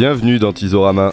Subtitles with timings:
[0.00, 1.12] Bienvenue dans Tizorama.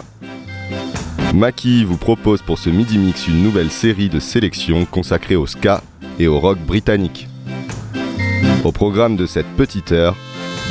[1.34, 5.82] Maki vous propose pour ce midi mix une nouvelle série de sélections consacrée au ska
[6.18, 7.28] et au rock britannique.
[8.64, 10.16] Au programme de cette petite heure,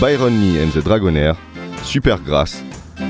[0.02, 1.35] Byron Lee and the Dragonair,
[1.84, 2.63] Supergrass,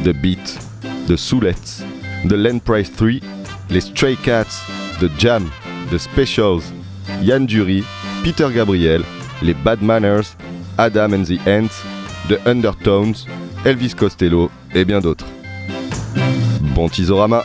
[0.03, 0.59] The Beat,
[1.07, 1.85] The Soulettes,
[2.27, 3.21] The Land Price 3,
[3.69, 4.65] les Stray Cats,
[4.99, 5.49] The Jam,
[5.89, 6.73] The Specials,
[7.21, 7.85] Yann Dury,
[8.25, 9.03] Peter Gabriel,
[9.41, 10.35] les Bad Manners,
[10.77, 11.81] Adam and the Ants,
[12.27, 13.25] The Undertones,
[13.65, 15.25] Elvis Costello et bien d'autres.
[16.75, 17.43] Bon Tizorama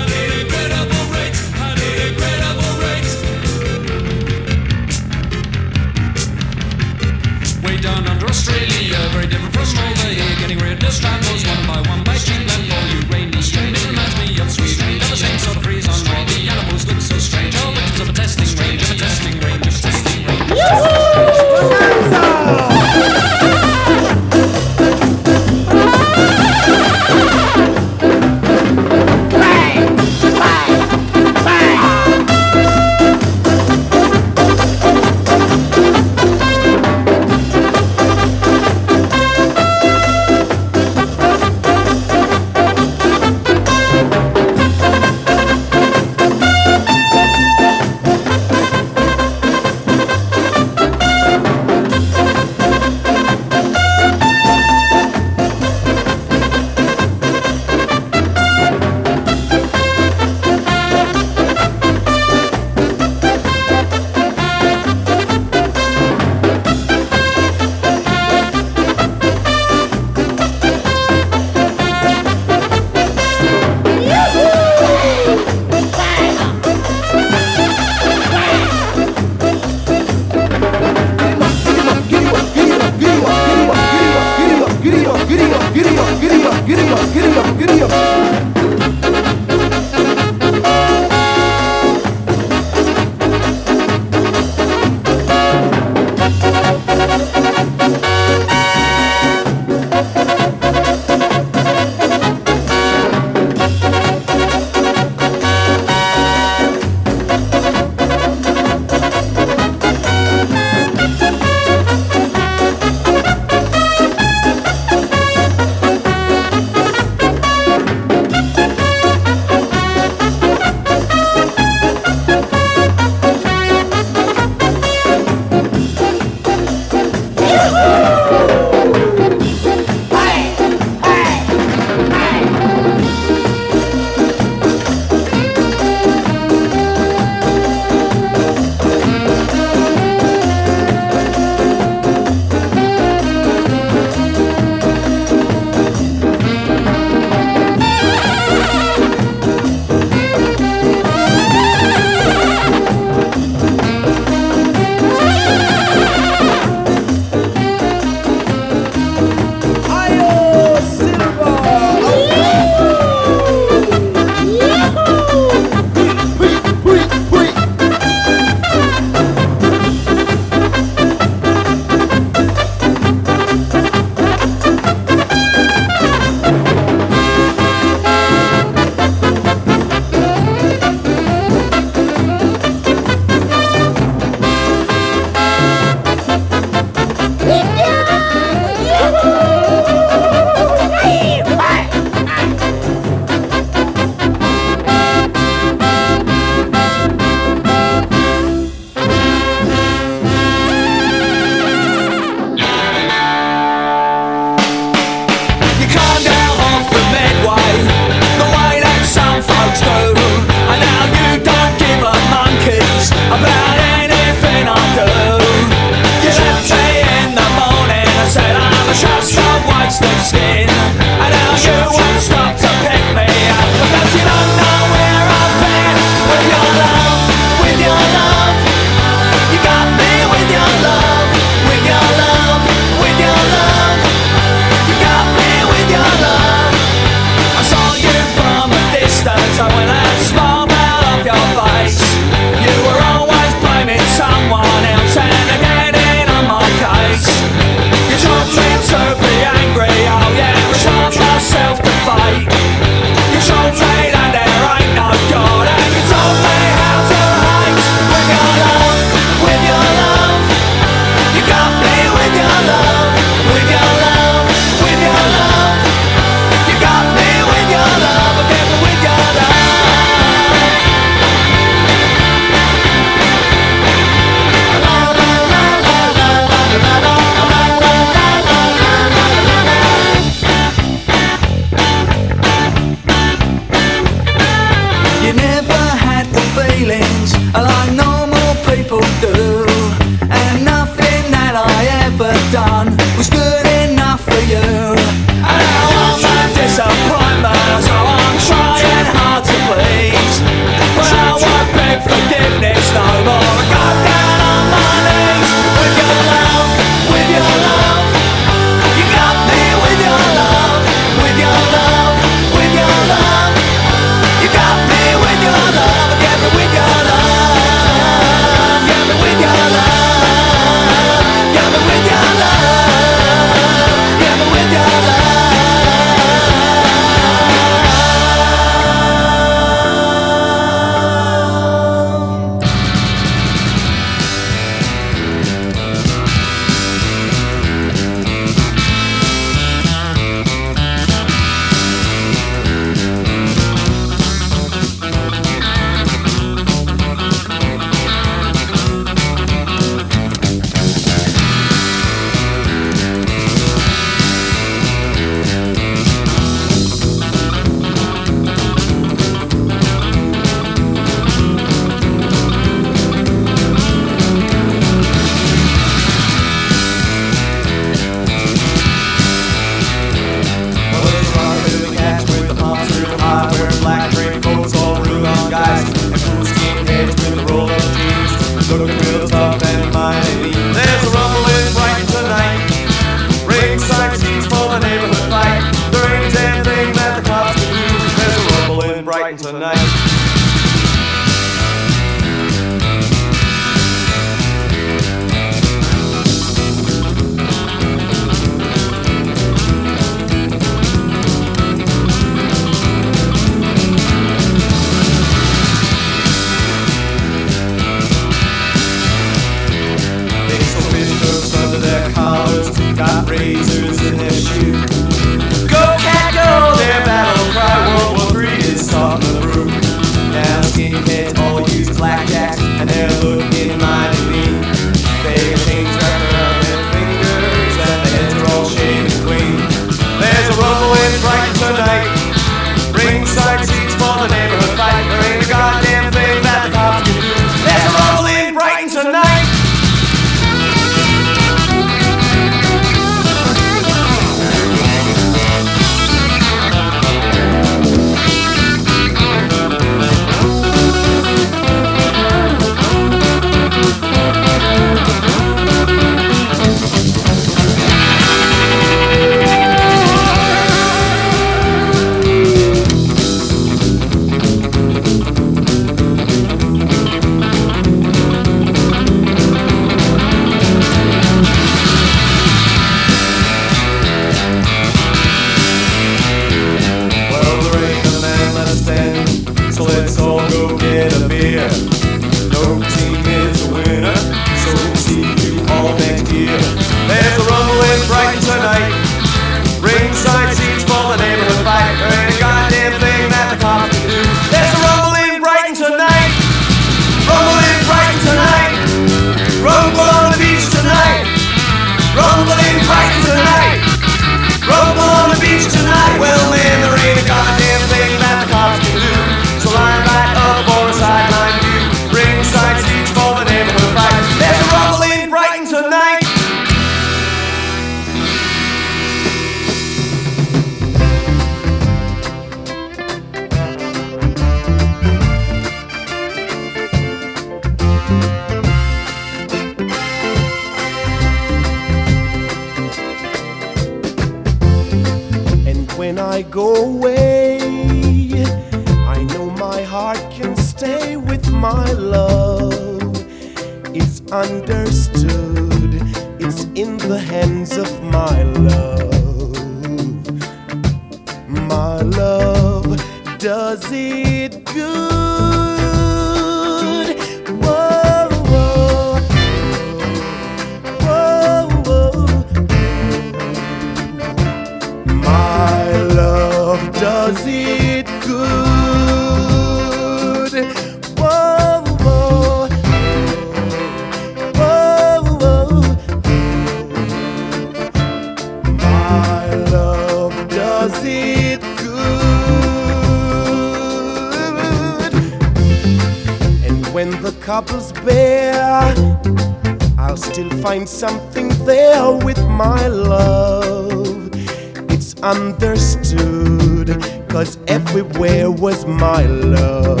[597.38, 600.00] cause everywhere was my love.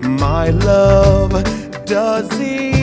[0.00, 1.32] My love
[1.86, 2.81] does it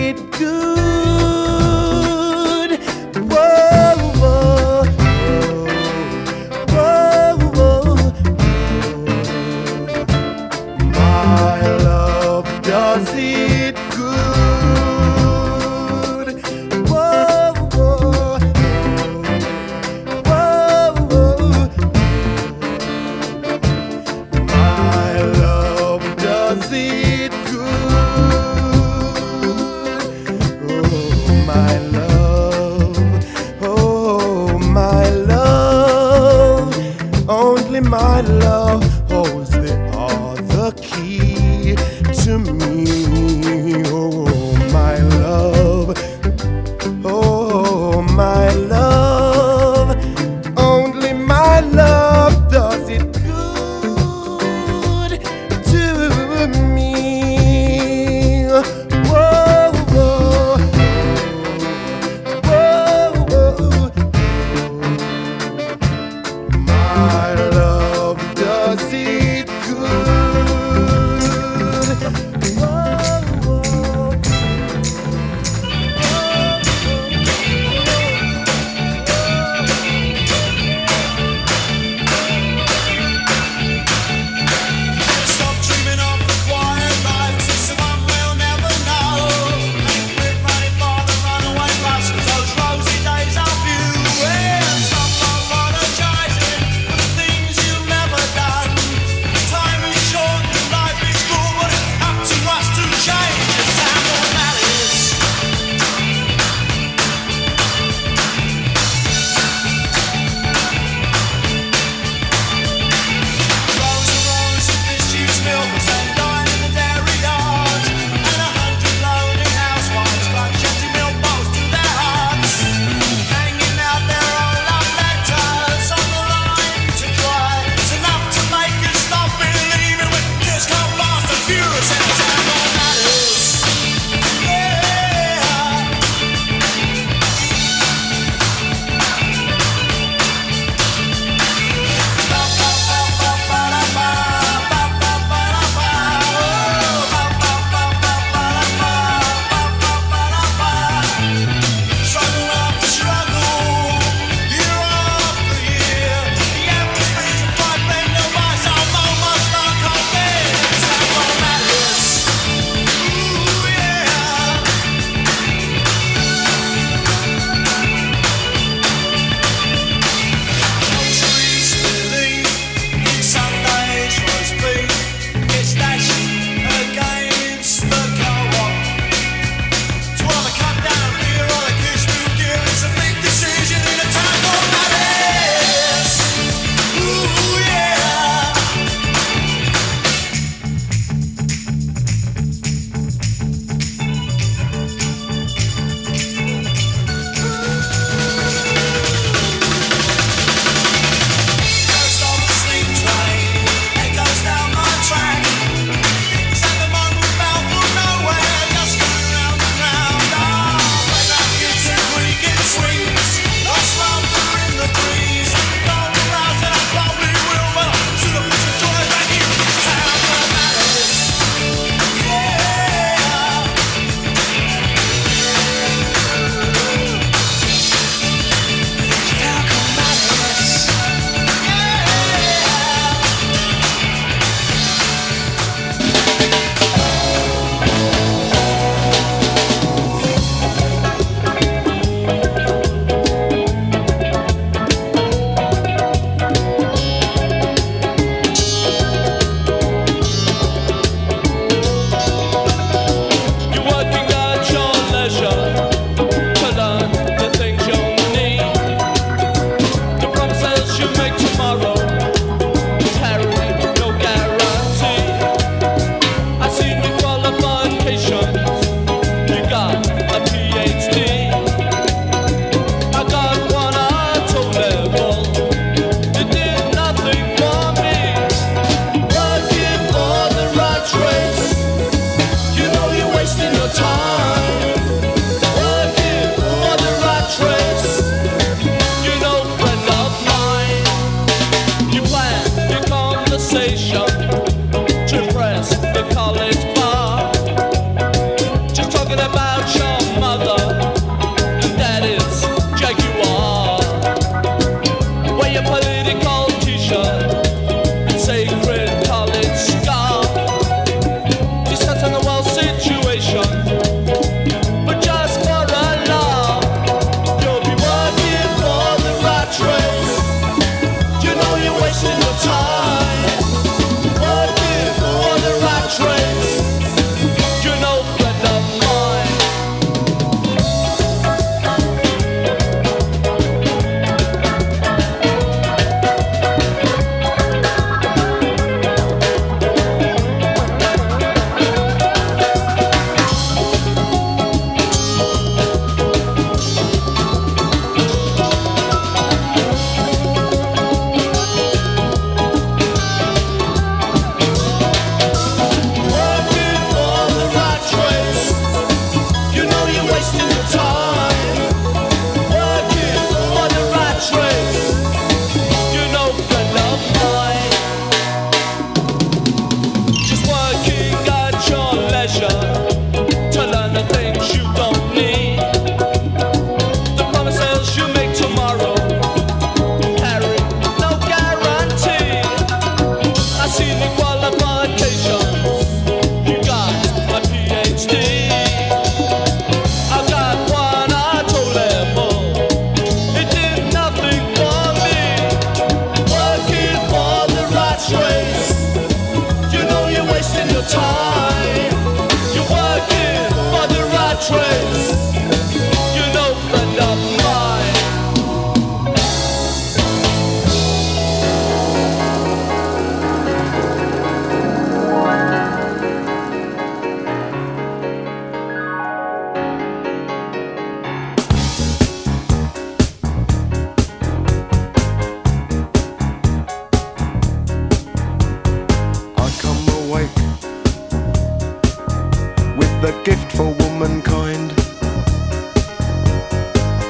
[433.31, 434.89] the gift for womankind.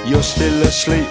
[0.08, 1.08] You're still asleep,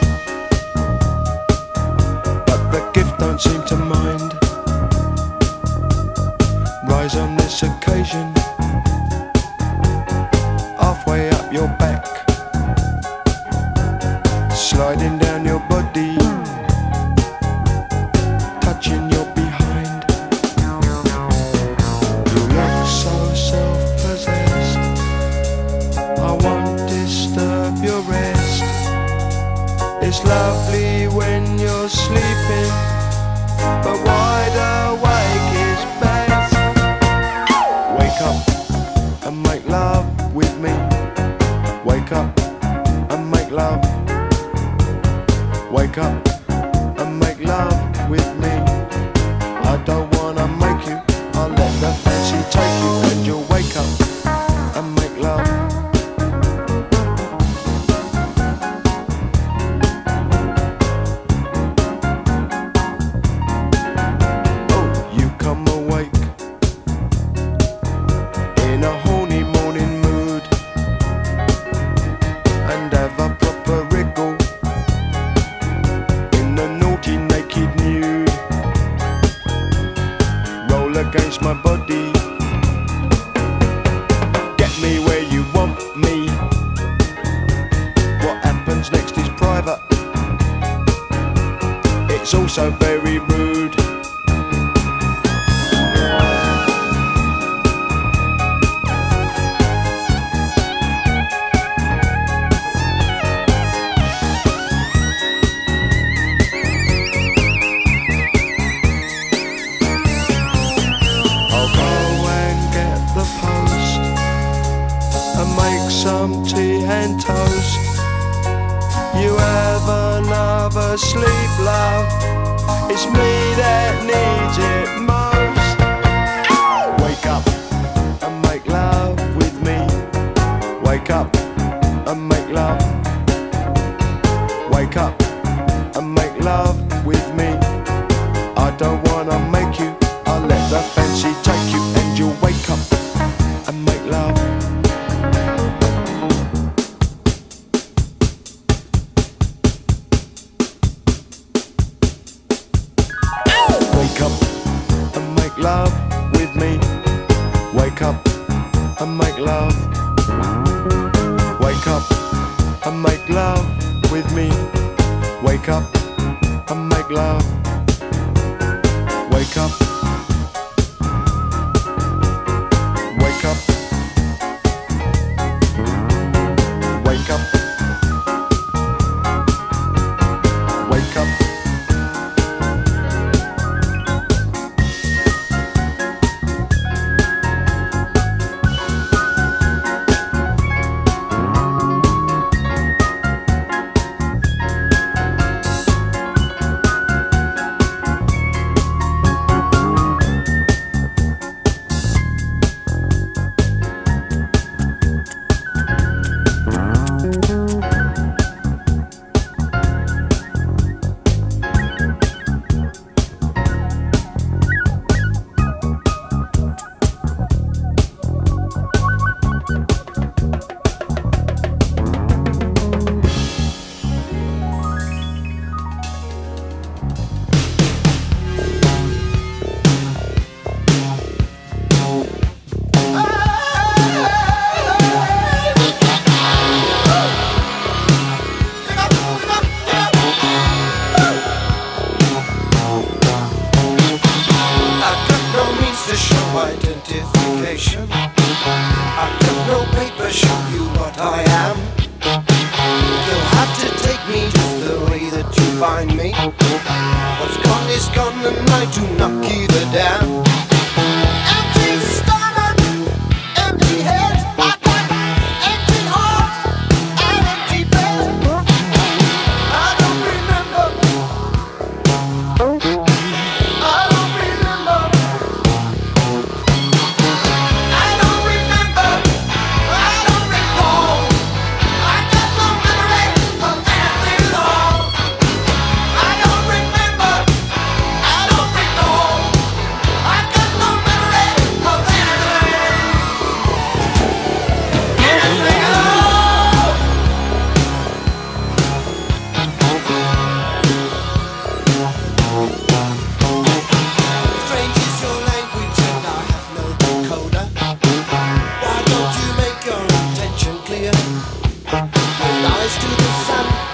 [312.13, 313.88] Dollars to the sun.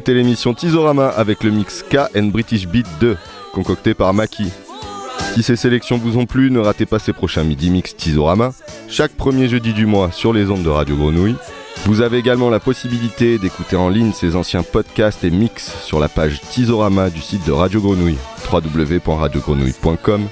[0.00, 3.18] C'était l'émission Tizorama avec le mix K and British Beat 2,
[3.52, 4.50] concocté par Maki.
[5.34, 8.54] Si ces sélections vous ont plu, ne ratez pas ces prochains midi mix Tizorama,
[8.88, 11.36] chaque premier jeudi du mois sur les ondes de Radio Grenouille.
[11.84, 16.08] Vous avez également la possibilité d'écouter en ligne ces anciens podcasts et mix sur la
[16.08, 18.16] page Tizorama du site de Radio Grenouille,
[18.50, 20.28] www.radiogrenouille.com,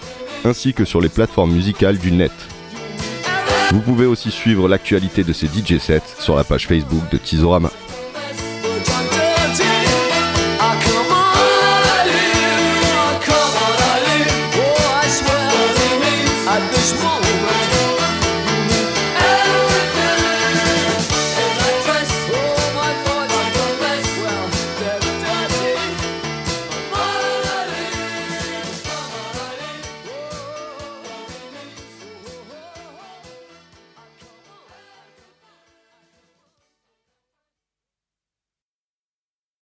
[0.46, 2.32] ainsi que sur les plateformes musicales du net.
[3.72, 7.70] Vous pouvez aussi suivre l'actualité de ces DJ sets sur la page Facebook de Tizorama.